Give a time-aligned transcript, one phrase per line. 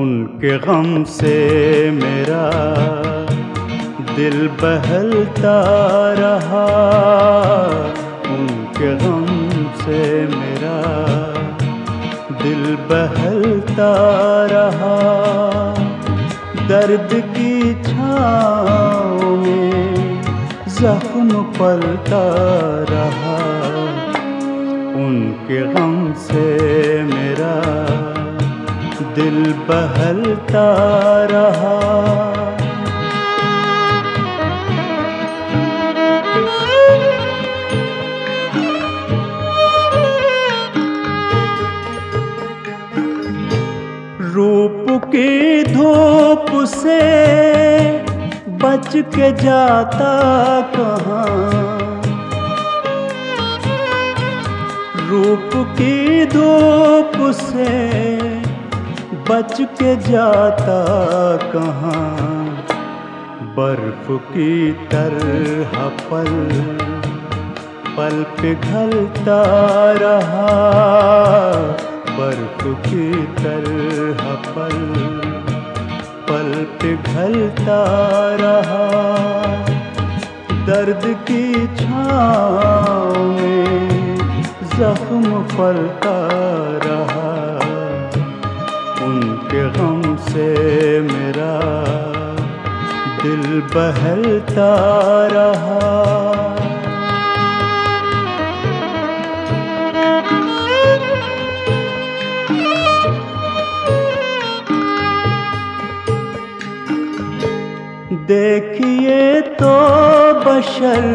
[0.00, 1.36] उनके गम से
[1.90, 2.44] मेरा
[4.16, 5.56] दिल बहलता
[6.18, 6.66] रहा।
[8.34, 9.26] उनके गम
[9.82, 10.00] से
[10.36, 10.59] मेरा
[12.76, 13.92] बहलता
[14.46, 14.96] रहा।
[16.68, 20.22] दर्द की छाँव में
[20.68, 22.22] जख्म पलता
[22.90, 23.38] रहा।
[25.06, 26.46] उनके गम से
[27.02, 27.54] मेरा
[29.14, 30.66] दिल बहलता
[31.24, 31.80] रहा।
[44.34, 47.00] रूप की धूप से
[48.62, 50.12] बच के जाता
[50.76, 52.02] कहाँ?
[55.08, 57.68] रूप की धूप से
[59.30, 60.80] बच के जाता
[61.52, 62.46] कहाँ?
[63.56, 66.32] बर्फ़ की तरह पल
[67.96, 69.42] पल पिघलता
[69.92, 71.89] रहा।
[72.20, 74.22] बर्फ़ की तरह
[74.54, 74.74] पल
[76.28, 77.78] पल पिघलता
[78.40, 78.88] रहा।
[80.66, 84.16] दर्द की छाँव में
[84.76, 86.16] जख्म पलता
[86.84, 87.32] रहा।
[89.06, 90.48] उनके गम से
[91.00, 91.54] मेरा
[93.22, 94.72] दिल बहलता
[95.26, 96.19] रहा।
[108.30, 109.22] देखिए
[109.60, 109.70] तो
[110.42, 111.06] बशर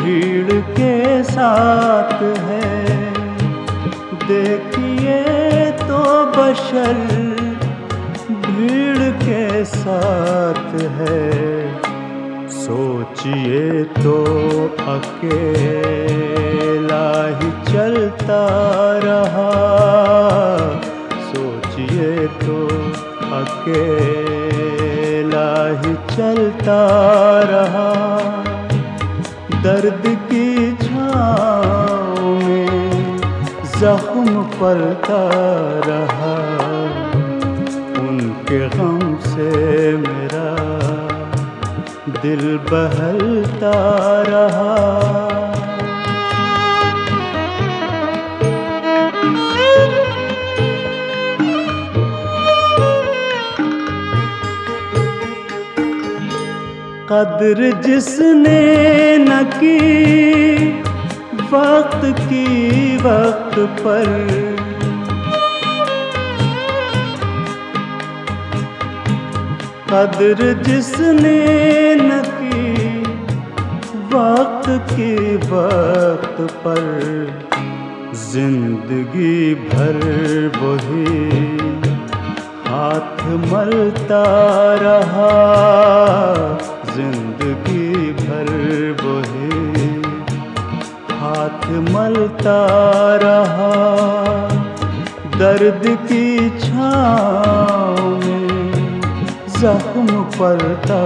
[0.00, 2.68] भीड़ के साथ है।
[4.28, 5.16] देखिए
[5.80, 6.02] तो
[6.36, 7.00] बशर
[8.44, 10.70] भीड़ के साथ
[11.00, 11.24] है।
[12.58, 13.64] सोचिए
[13.98, 14.18] तो
[14.94, 15.90] अकेला
[17.40, 18.42] ही चलता
[19.06, 19.50] रहा।
[21.32, 22.12] सोचिए
[22.44, 22.58] तो
[23.34, 23.93] अकेला
[25.76, 26.80] ही चलता
[27.50, 27.88] रहा।
[29.62, 33.18] दर्द की छाँव में
[33.80, 35.22] जख्म पलता
[35.86, 36.34] रहा।
[38.00, 39.50] उनके गम से
[39.96, 40.48] मेरा
[42.22, 43.72] दिल बहलता
[44.28, 45.33] रहा।
[57.10, 58.60] कदर जिसने
[59.18, 59.78] न की,
[61.52, 64.08] वक्त की वक्त पर।
[69.90, 71.36] कदर जिसने
[71.94, 72.98] न की,
[74.14, 76.90] वक्त की वक्त पर।
[78.14, 80.00] ज़िंदगी भर
[80.56, 81.34] वही
[82.66, 83.22] हाथ
[83.52, 84.24] मलता
[84.74, 86.23] रहा।
[92.44, 93.72] मलता रहा।
[95.38, 99.00] दर्द की छाँव में
[99.48, 100.06] जख्म
[100.36, 101.00] पलता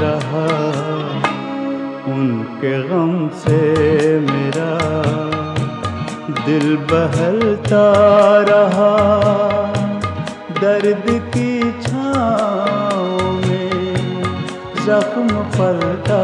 [0.00, 0.44] रहा।
[2.12, 3.60] उनके गम से
[4.20, 4.72] मेरा
[6.44, 7.86] दिल बहलता
[8.50, 8.92] रहा।
[10.60, 11.04] दर्द
[11.36, 14.22] की छाँव में
[14.86, 16.22] जख्म पलता